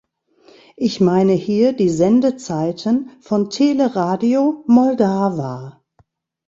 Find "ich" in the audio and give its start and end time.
0.77-0.99